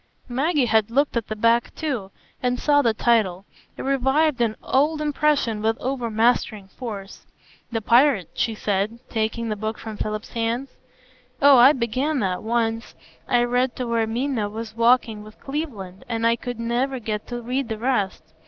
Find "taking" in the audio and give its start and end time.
9.09-9.49